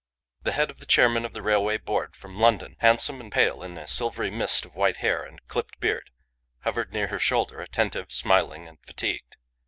[0.41, 3.77] The head of the chairman of the railway board (from London), handsome and pale in
[3.77, 6.09] a silvery mist of white hair and clipped beard,
[6.61, 9.37] hovered near her shoulder attentive, smiling, and fatigued.